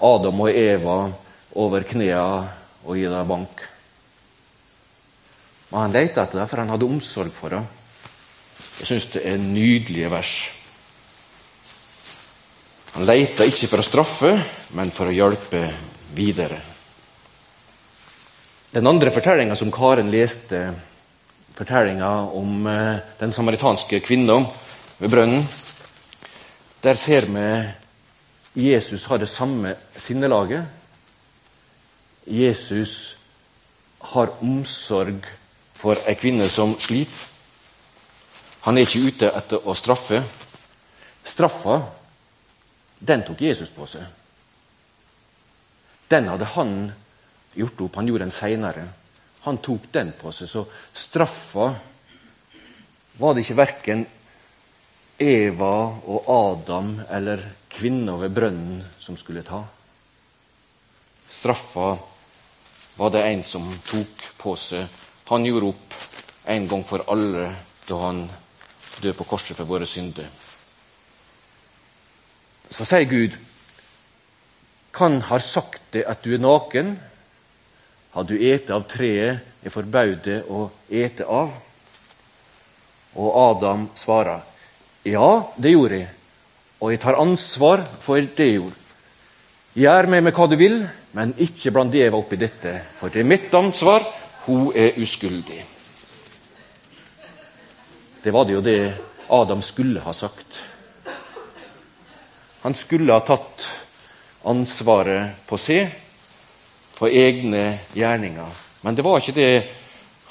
Adam 0.04 0.44
og 0.44 0.52
Eva 0.52 0.98
over 1.58 1.84
knærne 1.88 2.48
og 2.84 2.96
gi 2.96 3.08
dem 3.08 3.28
bank. 3.28 3.64
Men 5.68 5.80
han 5.82 5.96
lette 5.96 6.22
etter 6.22 6.40
det, 6.40 6.46
for 6.48 6.62
han 6.62 6.70
hadde 6.72 6.88
omsorg 6.88 7.32
for 7.34 7.52
det. 7.52 7.64
Jeg 8.78 8.88
syns 8.88 9.08
det 9.12 9.24
er 9.26 9.42
nydelige 9.42 10.10
vers. 10.12 10.32
Han 12.94 13.08
leita 13.08 13.46
ikke 13.48 13.68
for 13.68 13.82
å 13.82 13.86
straffe, 13.86 14.32
men 14.78 14.92
for 14.94 15.10
å 15.10 15.14
hjelpe 15.14 15.64
videre. 16.16 16.60
Den 18.72 18.88
andre 18.88 19.12
fortellinga 19.12 19.56
som 19.56 19.72
Karen 19.72 20.10
leste, 20.12 20.62
fortellinga 21.56 22.10
om 22.36 22.66
eh, 22.68 23.04
den 23.20 23.32
samaritanske 23.34 24.00
kvinna 24.04 24.42
ved 24.98 25.10
brønnen, 25.10 25.48
der 26.82 26.94
ser 26.94 27.26
vi 27.30 28.64
Jesus 28.70 29.04
har 29.04 29.18
det 29.18 29.28
samme 29.28 29.76
sinnelaget. 29.96 30.66
Jesus 32.26 33.16
har 34.00 34.34
omsorg 34.42 35.24
for 35.74 35.94
ei 36.08 36.14
kvinne 36.14 36.48
som 36.48 36.74
sliter. 36.80 37.26
Han 38.66 38.76
er 38.76 38.86
ikke 38.86 39.06
ute 39.06 39.30
etter 39.38 39.62
å 39.62 39.74
straffe. 39.78 40.18
Straffa, 41.24 41.78
den 42.98 43.22
tok 43.24 43.40
Jesus 43.46 43.70
på 43.70 43.86
seg. 43.86 44.02
Den 46.10 46.28
hadde 46.28 46.48
han 46.56 46.74
gjort 47.54 47.80
opp. 47.86 47.96
Han 48.00 48.10
gjorde 48.10 48.26
den 48.26 48.34
seinere. 48.34 48.88
Han 49.46 49.60
tok 49.62 49.86
den 49.94 50.12
på 50.18 50.32
seg. 50.34 50.50
Så 50.50 50.66
straffa 50.92 51.70
var 53.18 53.34
det 53.34 53.46
ikke 53.46 53.60
verken 53.62 54.06
Eva 55.18 55.75
og 56.06 56.28
Adam 56.30 56.92
eller 57.10 57.42
kvinna 57.68 58.14
ved 58.20 58.34
brønnen 58.34 58.82
som 59.02 59.16
skulle 59.18 59.42
ta. 59.42 59.64
Straffa 61.28 61.88
var 62.98 63.10
det 63.14 63.25
en 63.26 63.42
som 63.46 63.66
tok 63.90 64.22
på 64.38 64.54
seg. 64.58 64.87
Han 65.28 65.46
gjorde 65.46 65.72
opp 65.72 65.96
en 66.48 66.68
gang 66.70 66.84
for 66.87 67.02
alle 67.10 67.48
da 67.88 67.98
han 68.04 68.22
døde 69.00 69.16
på 69.18 69.26
korset 69.28 69.58
for 69.58 69.68
våre 69.68 69.87
synder. 69.87 70.28
Så 72.70 72.87
sier 72.87 73.08
Gud, 73.08 73.34
kan 74.92 75.20
har 75.28 75.42
sagt 75.44 75.82
det 75.94 76.04
at 76.06 76.22
du 76.22 76.34
er 76.34 76.42
naken? 76.42 76.94
Har 78.14 78.26
du 78.26 78.34
ete 78.38 78.75
av 78.75 78.87
treet 78.90 79.62
jeg 79.64 79.75
forbød 79.75 80.14
deg 80.25 80.50
å 80.50 80.68
ete 80.90 81.26
av? 81.26 81.52
Og 83.18 83.28
Adam 83.42 83.88
svarer, 83.98 84.42
ja, 85.12 85.30
det 85.56 85.72
gjorde 85.72 86.02
jeg, 86.02 86.10
og 86.80 86.92
jeg 86.92 87.00
tar 87.02 87.20
ansvar 87.20 87.82
for 88.02 88.20
det 88.20 88.46
jeg 88.46 88.58
gjorde. 88.58 88.84
Gjør 89.78 90.08
med 90.10 90.24
meg 90.26 90.38
hva 90.38 90.46
du 90.50 90.56
vil, 90.58 90.78
men 91.14 91.34
ikke 91.38 91.72
bland 91.74 91.94
Eva 91.94 92.18
opp 92.18 92.32
i 92.34 92.40
dette, 92.40 92.72
for 92.98 93.12
det 93.12 93.22
er 93.22 93.28
mitt 93.28 93.52
ansvar. 93.54 94.06
Hun 94.46 94.72
er 94.74 94.96
uskyldig. 94.98 95.60
Det 98.22 98.32
var 98.34 98.46
det 98.48 98.56
jo 98.56 98.64
det 98.64 98.80
Adam 99.28 99.62
skulle 99.62 100.00
ha 100.00 100.12
sagt. 100.12 100.62
Han 102.64 102.74
skulle 102.74 103.12
ha 103.12 103.20
tatt 103.22 103.68
ansvaret 104.48 105.44
på 105.46 105.58
seg, 105.60 105.92
for 106.98 107.12
egne 107.14 107.78
gjerninger. 107.94 108.64
Men 108.82 108.96
det 108.96 109.04
var 109.06 109.20
ikke 109.20 109.36
det 109.36 109.52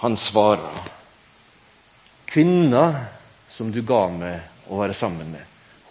han 0.02 0.18
svara. 0.20 0.74
Kvinna 2.28 2.84
som 3.50 3.72
du 3.72 3.80
ga 3.88 4.04
meg 4.12 4.57
å 4.70 4.82
være 4.82 4.96
sammen 4.98 5.30
med. 5.32 5.44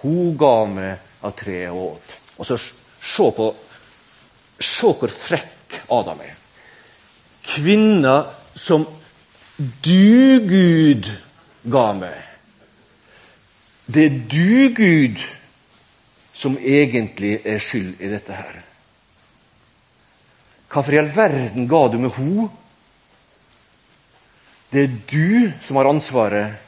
Hun 0.02 0.36
ga 0.38 0.56
meg 0.70 1.24
av 1.24 1.34
treet 1.38 1.72
og 1.72 1.96
åt. 1.96 2.16
Og 2.36 2.48
så 2.48 2.58
se 2.60 3.30
på 3.36 3.52
Se 4.56 4.88
hvor 4.88 5.12
frekk 5.12 5.82
Adam 5.92 6.20
er. 6.24 6.32
Kvinna 7.44 8.14
som 8.56 8.86
du, 9.84 10.40
Gud, 10.48 11.10
ga 11.68 11.90
meg. 11.92 12.22
Det 13.84 14.06
er 14.06 14.16
du, 14.32 14.72
Gud, 14.72 15.20
som 16.32 16.56
egentlig 16.56 17.38
er 17.44 17.60
skyld 17.60 18.00
i 18.00 18.10
dette 18.12 18.32
her. 18.32 18.62
Hvorfor 20.72 20.96
i 20.96 21.00
all 21.00 21.12
verden 21.12 21.68
ga 21.70 21.82
du 21.92 22.00
meg 22.02 22.16
ho? 22.16 22.48
Det 24.72 24.82
er 24.82 24.96
du 25.12 25.52
som 25.64 25.78
har 25.78 25.88
ansvaret 25.92 26.65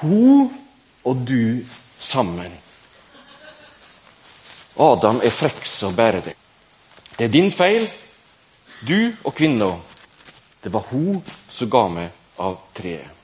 hun 0.00 0.48
og 1.04 1.16
du 1.26 1.64
sammen. 1.98 2.52
Adam 4.78 5.20
er 5.24 5.34
frekk 5.34 5.64
som 5.66 5.96
bærer 5.96 6.22
det. 6.22 6.34
Det 7.16 7.26
er 7.26 7.34
din 7.34 7.50
feil, 7.50 7.88
du 8.86 9.10
og 9.24 9.34
kvinna. 9.34 9.72
Det 10.62 10.70
var 10.72 10.86
hun 10.92 11.22
som 11.26 11.70
ga 11.70 11.86
meg 11.90 12.38
av 12.38 12.60
treet. 12.74 13.14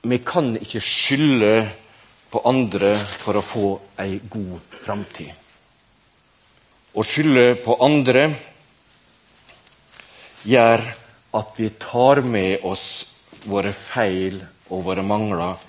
Vi 0.00 0.16
kan 0.24 0.54
ikke 0.56 0.80
skylde 0.80 1.54
på 2.32 2.40
andre 2.48 2.94
for 2.96 3.36
å 3.36 3.44
få 3.44 3.66
ei 4.00 4.20
god 4.32 4.76
framtid. 4.80 5.32
Å 6.96 7.04
skylde 7.04 7.58
på 7.64 7.76
andre 7.84 8.22
gjør 10.48 10.84
at 11.36 11.60
vi 11.60 11.68
tar 11.80 12.22
med 12.24 12.64
oss 12.64 12.86
våre 13.48 13.72
feil 13.72 14.40
og 14.70 14.84
våre 14.86 15.04
mangler 15.06 15.60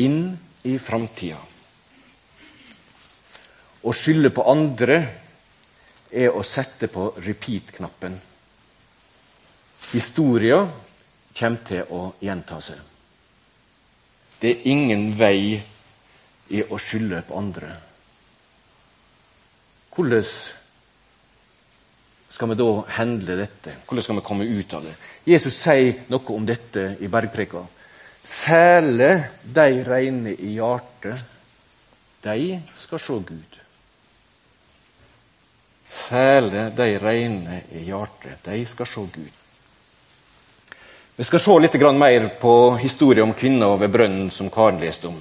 inn 0.00 0.36
i 0.66 0.76
framtida. 0.82 1.38
Å 3.86 3.94
skylde 3.94 4.32
på 4.34 4.44
andre 4.50 4.98
er 6.10 6.34
å 6.34 6.42
sette 6.46 6.88
på 6.90 7.12
repeat-knappen. 7.22 8.16
Historia 9.92 10.64
kommer 11.36 11.66
til 11.68 11.92
å 11.94 12.02
gjenta 12.22 12.60
seg. 12.64 12.80
Det 14.40 14.50
er 14.50 14.68
ingen 14.72 15.10
vei 15.16 15.56
i 16.52 16.62
å 16.62 16.78
skylde 16.80 17.22
på 17.28 17.38
andre. 17.38 17.70
Hvordan 19.94 20.26
skal 22.36 22.48
vi 22.48 22.54
da 22.60 22.70
handle 22.98 23.34
dette? 23.38 23.72
Hvordan 23.86 24.04
skal 24.04 24.18
vi 24.18 24.24
komme 24.26 24.44
ut 24.44 24.74
av 24.76 24.84
det? 24.84 24.92
Jesus 25.24 25.56
sier 25.56 26.02
noe 26.12 26.34
om 26.34 26.44
dette 26.44 26.82
i 27.00 27.08
bergpreka. 27.08 27.62
Særlig 28.26 29.12
de 29.56 29.64
reine 29.86 30.34
i 30.34 30.52
hjertet, 30.58 31.22
de 32.26 32.58
skal 32.76 33.00
se 33.00 33.16
Gud. 33.30 33.56
Særlig 35.96 36.66
de 36.76 36.90
reine 37.00 37.62
i 37.72 37.86
hjertet, 37.86 38.42
de 38.44 38.60
skal 38.68 38.90
se 38.90 39.06
Gud. 39.14 39.42
Vi 41.16 41.24
skal 41.24 41.40
se 41.40 41.56
litt 41.62 41.80
mer 41.96 42.28
på 42.36 42.54
historien 42.82 43.30
om 43.30 43.32
kvinna 43.34 43.70
ved 43.80 43.88
brønnen 43.88 44.30
som 44.30 44.50
Karen 44.52 44.82
leste 44.82 45.08
om. 45.08 45.16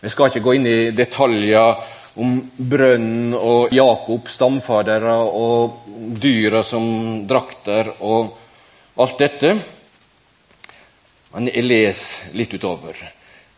Vi 0.00 0.10
skal 0.10 0.32
ikke 0.32 0.42
gå 0.42 0.56
inn 0.58 0.66
i 0.66 0.90
detaljer 0.90 1.78
om 2.14 2.36
brønnen 2.56 3.34
og 3.34 3.72
Jakob, 3.74 4.28
stamfadere, 4.30 5.16
og 5.24 5.88
dyra 6.20 6.62
som 6.66 7.24
drakter 7.26 7.90
og 8.00 8.36
alt 9.02 9.18
dette. 9.18 9.54
Men 11.34 11.50
jeg 11.50 11.66
leser 11.66 12.36
litt 12.38 12.54
utover. 12.54 12.98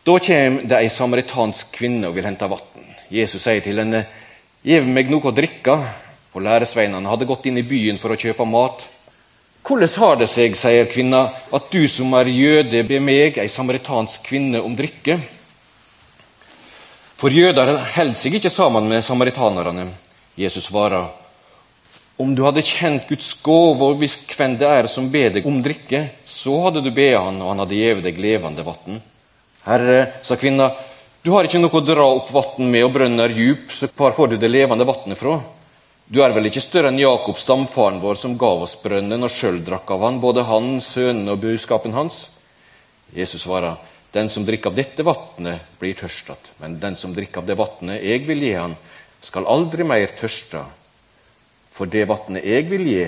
Da 0.07 0.17
kommer 0.23 0.65
det 0.65 0.79
ei 0.79 0.89
samaritansk 0.89 1.71
kvinne 1.77 2.09
og 2.09 2.15
vil 2.17 2.25
hente 2.25 2.49
vann. 2.49 2.93
Jesus 3.11 3.43
sier 3.43 3.61
til 3.61 3.79
henne, 3.79 4.05
'Gjev 4.63 4.87
meg 4.87 5.09
noe 5.09 5.29
å 5.29 5.35
drikke.' 5.35 5.77
Og 6.35 6.43
læresveinene 6.43 7.09
hadde 7.09 7.25
gått 7.25 7.45
inn 7.49 7.57
i 7.57 7.65
byen 7.65 7.97
for 7.97 8.13
å 8.13 8.19
kjøpe 8.19 8.45
mat. 8.45 8.83
Hvordan 9.65 9.89
har 9.97 10.15
det 10.15 10.27
seg, 10.29 10.55
sier 10.55 10.85
kvinna, 10.85 11.31
at 11.51 11.71
du 11.71 11.87
som 11.87 12.13
er 12.13 12.29
jøde, 12.29 12.83
ber 12.83 12.99
meg, 12.99 13.37
ei 13.37 13.49
samaritansk 13.49 14.23
kvinne, 14.23 14.61
om 14.61 14.75
drikke? 14.75 15.17
For 17.17 17.33
jøder 17.33 17.79
holder 17.95 18.13
seg 18.13 18.35
ikke 18.37 18.51
sammen 18.53 18.85
med 18.85 19.01
samaritanerne. 19.01 19.87
Jesus 20.37 20.67
svarer, 20.67 21.07
om 22.21 22.35
du 22.37 22.43
hadde 22.45 22.61
kjent 22.61 23.07
Guds 23.09 23.31
gave 23.41 23.87
og 23.87 23.97
visst 24.03 24.29
hvem 24.37 24.53
det 24.57 24.69
er 24.69 24.89
som 24.89 25.09
ber 25.09 25.31
deg 25.33 25.47
om 25.49 25.57
drikke, 25.65 26.03
så 26.29 26.59
hadde 26.67 26.83
du 26.85 26.91
bedt 26.93 27.17
han, 27.17 27.39
og 27.41 27.49
han 27.49 27.63
hadde 27.63 27.79
gitt 27.79 28.03
deg 28.05 28.21
levende 28.21 28.65
vann. 28.65 29.01
Herre, 29.65 29.97
sa 30.21 30.37
kvinna, 30.37 30.69
du 31.25 31.33
har 31.33 31.49
ikke 31.49 31.63
noe 31.63 31.73
å 31.73 31.81
dra 31.81 32.05
opp 32.05 32.29
vann 32.35 32.69
med, 32.69 32.85
og 32.85 32.93
brønnen 32.93 33.25
er 33.25 33.33
djup, 33.33 33.73
så 33.73 33.89
hvor 33.89 34.13
får 34.13 34.35
du 34.35 34.37
det 34.37 34.53
levende 34.53 34.85
vannet 34.85 35.17
fra? 35.17 35.39
Du 36.05 36.21
er 36.21 36.37
vel 36.37 36.51
ikke 36.51 36.61
større 36.61 36.93
enn 36.93 37.01
Jakob, 37.01 37.41
stamfaren 37.41 37.97
vår, 38.05 38.21
som 38.21 38.37
gav 38.37 38.61
oss 38.67 38.77
brønnen, 38.81 39.25
og 39.25 39.33
sjøl 39.33 39.57
drakk 39.65 39.89
av 39.97 40.05
han, 40.05 40.21
både 40.21 40.45
han, 40.45 40.75
sønnene 40.85 41.33
og 41.33 41.41
buskapen 41.41 41.97
hans? 41.97 42.27
Jesus 43.17 43.41
svarer, 43.41 43.81
den 44.17 44.31
som 44.33 44.45
drikker 44.45 44.71
av 44.71 44.77
dette 44.77 45.05
vannet, 45.05 45.69
blir 45.79 45.95
tørstet, 45.97 46.51
men 46.61 46.79
den 46.81 46.97
som 46.97 47.13
drikker 47.15 47.43
av 47.43 47.47
det 47.49 47.57
vannet 47.59 48.03
jeg 48.03 48.25
vil 48.27 48.43
gi 48.43 48.55
han, 48.57 48.75
skal 49.21 49.47
aldri 49.49 49.85
mer 49.87 50.13
tørste. 50.17 50.63
For 51.73 51.89
det 51.89 52.07
vannet 52.09 52.45
jeg 52.45 52.67
vil 52.71 52.85
gi, 52.89 53.05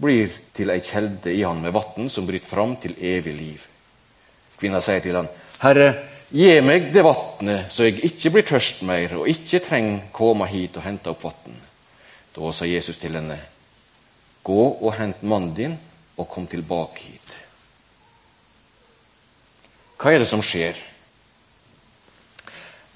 blir 0.00 0.38
til 0.56 0.72
ei 0.72 0.80
kjelde 0.84 1.32
i 1.32 1.42
han 1.44 1.60
med 1.64 1.74
vann 1.76 2.08
som 2.12 2.28
bryter 2.28 2.48
fram 2.48 2.76
til 2.80 2.96
evig 2.96 3.34
liv. 3.36 3.66
Kvinna 4.60 4.80
sier 4.84 5.02
til 5.04 5.16
han, 5.16 5.28
Herre, 5.60 5.90
Gi 6.30 6.60
meg 6.62 6.92
det 6.94 7.02
vannet, 7.02 7.72
så 7.74 7.88
jeg 7.88 8.04
ikke 8.06 8.30
blir 8.36 8.44
tørst 8.46 8.84
mer 8.86 9.16
og 9.18 9.26
ikke 9.26 9.58
trenger 9.64 10.04
komme 10.14 10.46
hit 10.46 10.76
og 10.78 10.84
hente 10.84 11.10
opp 11.10 11.24
vann. 11.24 11.56
Da 12.36 12.52
sa 12.54 12.68
Jesus 12.70 13.00
til 13.02 13.16
henne, 13.18 13.34
Gå 14.46 14.62
og 14.78 14.94
hent 14.94 15.24
mannen 15.26 15.56
din, 15.56 15.74
og 16.16 16.28
kom 16.30 16.46
tilbake 16.46 17.02
hit. 17.02 17.32
Hva 20.00 20.14
er 20.14 20.22
det 20.22 20.30
som 20.30 20.40
skjer? 20.40 20.78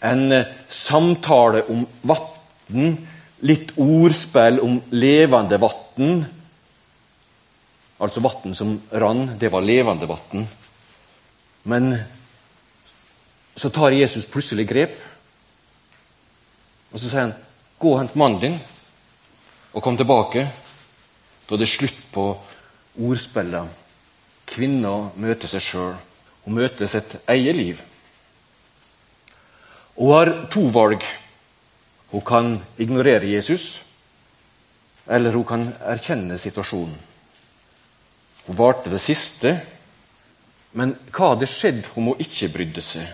En 0.04 0.32
eh, 0.32 0.48
samtale 0.72 1.60
om 1.68 1.84
vann, 2.08 2.94
litt 3.44 3.74
ordspill 3.80 4.60
om 4.64 4.78
levende 4.96 5.58
vann. 5.60 6.22
Altså 8.00 8.22
vann 8.24 8.56
som 8.56 8.78
rann, 8.88 9.34
det 9.40 9.52
var 9.52 9.64
levende 9.64 10.08
vann. 10.08 10.46
Men 11.68 11.92
så 13.54 13.68
tar 13.70 13.96
Jesus 13.96 14.24
plutselig 14.24 14.66
grep. 14.68 14.96
Og 16.92 17.00
så 17.00 17.08
sier 17.08 17.20
han, 17.20 17.36
'Gå 17.78 17.92
og 17.92 17.98
hent 17.98 18.16
mannen 18.16 18.40
din, 18.40 18.60
og 19.74 19.82
kom 19.82 19.96
tilbake.' 19.96 20.48
Da 21.48 21.54
er 21.54 21.58
det 21.58 21.68
slutt 21.68 22.00
på 22.12 22.40
ordspillet. 22.96 23.68
Kvinna 24.46 25.10
møter 25.16 25.48
seg 25.48 25.60
sjøl. 25.60 25.96
Hun 26.44 26.58
møter 26.58 26.90
sitt 26.90 27.16
eget 27.28 27.56
liv. 27.56 27.82
Hun 29.96 30.12
har 30.12 30.32
to 30.52 30.66
valg. 30.74 31.04
Hun 32.10 32.24
kan 32.24 32.60
ignorere 32.78 33.26
Jesus, 33.26 33.80
eller 35.06 35.34
hun 35.34 35.44
kan 35.44 35.66
erkjenne 35.82 36.38
situasjonen. 36.38 36.96
Hun 38.46 38.58
valgte 38.58 38.92
det 38.92 39.00
siste, 39.00 39.54
men 40.76 40.94
hva 41.14 41.32
hadde 41.32 41.48
skjedd 41.48 41.88
om 41.94 42.12
hun 42.12 42.22
ikke 42.22 42.50
brydde 42.52 42.84
seg? 42.84 43.08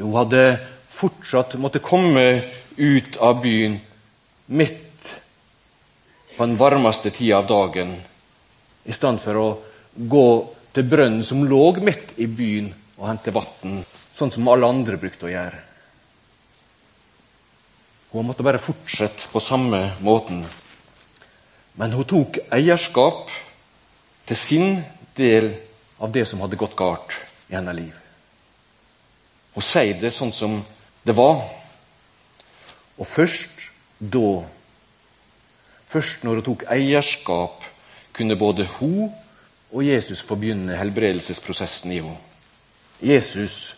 Hun 0.00 0.16
hadde 0.16 0.44
fortsatt 0.90 1.56
måtte 1.60 1.82
komme 1.84 2.24
ut 2.76 3.16
av 3.20 3.42
byen 3.42 3.78
midt 4.46 5.12
på 6.36 6.46
den 6.46 6.56
varmeste 6.58 7.12
tida 7.14 7.38
av 7.38 7.46
dagen, 7.46 7.94
i 8.84 8.92
stedet 8.96 9.20
for 9.22 9.40
å 9.40 9.48
gå 9.94 10.28
til 10.74 10.86
brønnen 10.86 11.24
som 11.26 11.42
lå 11.46 11.64
midt 11.82 12.14
i 12.22 12.26
byen, 12.26 12.70
og 13.00 13.08
hente 13.08 13.32
vann, 13.34 13.80
sånn 14.14 14.32
som 14.34 14.48
alle 14.52 14.68
andre 14.68 14.98
brukte 15.00 15.26
å 15.26 15.32
gjøre. 15.32 15.60
Hun 18.10 18.26
måtte 18.26 18.42
bare 18.42 18.58
fortsette 18.58 19.30
på 19.30 19.40
samme 19.42 19.92
måten. 20.02 20.42
Men 21.78 21.94
hun 21.94 22.06
tok 22.10 22.40
eierskap 22.52 23.30
til 24.26 24.36
sin 24.38 24.80
del 25.16 25.52
av 26.02 26.10
det 26.12 26.24
som 26.26 26.42
hadde 26.42 26.58
gått 26.58 26.74
galt 26.78 27.14
i 27.48 27.54
hennes 27.54 27.76
liv. 27.76 27.94
Hun 29.54 29.66
sier 29.66 29.98
det 30.00 30.10
sånn 30.14 30.34
som 30.34 30.58
det 31.06 31.14
var. 31.16 31.44
Og 32.98 33.06
først 33.06 33.70
da, 33.98 34.42
først 35.90 36.26
når 36.26 36.40
hun 36.40 36.48
tok 36.50 36.66
eierskap, 36.74 37.62
kunne 38.16 38.38
både 38.38 38.66
hun 38.78 39.10
og 39.70 39.84
Jesus 39.86 40.22
får 40.26 40.40
begynne 40.40 40.78
helbredelsesprosessen 40.78 41.92
i 41.92 42.00
henne. 42.00 42.18
Jesus 43.00 43.74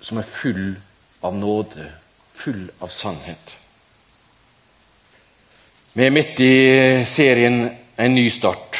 som 0.00 0.20
er 0.20 0.28
full 0.28 0.76
av 1.26 1.34
nåde, 1.36 1.88
full 2.34 2.68
av 2.80 2.92
sannhet. 2.94 3.56
Vi 5.92 6.06
er 6.06 6.14
midt 6.14 6.40
i 6.40 6.54
serien 7.08 7.68
En 8.00 8.14
ny 8.14 8.30
start. 8.32 8.78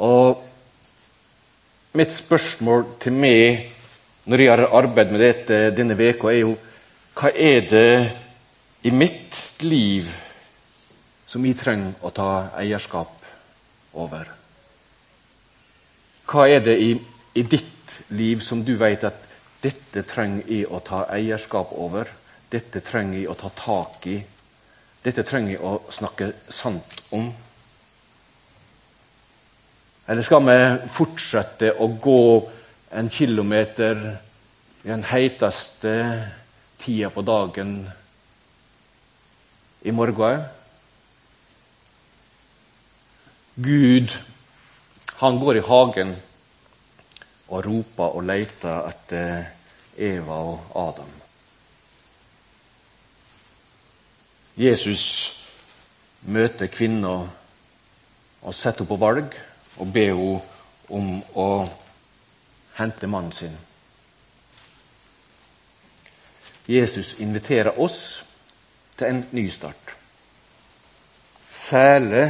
Og 0.00 0.46
Mitt 1.96 2.12
spørsmål 2.12 2.82
til 3.00 3.14
meg 3.16 3.70
når 4.28 4.40
jeg 4.42 4.50
har 4.50 4.74
arbeidet 4.76 5.14
med 5.14 5.22
dette 5.22 5.58
denne 5.72 5.94
veka 5.96 6.28
er 6.28 6.42
jo 6.42 6.50
hva 7.16 7.30
er 7.32 7.62
det 7.70 7.92
i 8.84 8.92
mitt 8.92 9.38
liv 9.64 10.10
som 11.24 11.46
jeg 11.48 11.56
trenger 11.56 11.94
å 12.04 12.10
ta 12.12 12.26
eierskap 12.60 13.15
over? 13.96 14.28
Hva 16.26 16.46
er 16.50 16.62
det 16.64 16.76
i, 16.82 16.92
i 17.34 17.42
ditt 17.42 17.98
liv 18.16 18.42
som 18.44 18.64
du 18.66 18.74
vet 18.80 19.04
at 19.06 19.22
dette 19.62 20.02
trenger 20.06 20.48
jeg 20.50 20.68
å 20.68 20.80
ta 20.84 21.04
eierskap 21.14 21.72
over? 21.72 22.10
Dette 22.50 22.82
trenger 22.86 23.20
jeg 23.20 23.30
å 23.30 23.38
ta 23.38 23.50
tak 23.56 24.06
i. 24.10 24.20
Dette 25.02 25.24
trenger 25.26 25.54
jeg 25.54 25.62
å 25.62 25.76
snakke 25.94 26.32
sant 26.50 27.00
om. 27.14 27.28
Eller 30.06 30.22
skal 30.22 30.42
vi 30.46 30.58
fortsette 30.94 31.72
å 31.82 31.88
gå 32.02 32.22
en 32.94 33.10
kilometer 33.10 34.02
i 34.84 34.88
den 34.88 35.02
heiteste 35.06 35.94
tida 36.78 37.10
på 37.10 37.24
dagen 37.26 37.80
i 39.82 39.94
morgen 39.94 40.28
òg? 40.28 40.44
Gud, 43.56 44.18
han 45.16 45.38
går 45.40 45.56
i 45.56 45.60
hagen 45.64 46.10
og 47.48 47.62
roper 47.64 48.16
og 48.18 48.26
leter 48.28 48.88
etter 48.90 49.46
Eva 49.96 50.40
og 50.44 50.74
Adam. 50.76 51.12
Jesus 54.60 55.04
møter 56.28 56.68
kvinna 56.68 57.14
og 58.42 58.54
setter 58.54 58.84
henne 58.84 58.90
på 58.90 58.98
valg 59.00 59.38
og 59.78 59.92
ber 59.94 60.12
henne 60.12 60.42
om 60.92 61.08
å 61.32 61.46
hente 62.76 63.08
mannen 63.08 63.32
sin. 63.32 63.56
Jesus 66.68 67.14
inviterer 67.24 67.80
oss 67.80 68.20
til 68.98 69.08
en 69.08 69.24
ny 69.32 69.46
start. 69.50 69.96
Særlig 71.50 72.26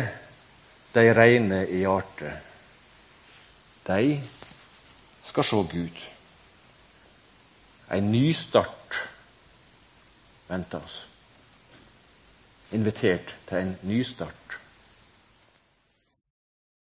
de 0.96 1.12
reine 1.12 1.61
i 1.68 1.82
hjertet. 1.82 2.32
De 3.87 4.20
skal 5.22 5.44
se 5.44 5.62
Gud. 5.70 6.04
En 7.92 8.09
ny 8.11 8.32
start 8.35 8.96
venter 10.48 10.80
oss. 10.80 11.02
Invitert 12.72 13.35
til 13.48 13.61
en 13.61 13.74
ny 13.87 14.00
start. 14.06 14.59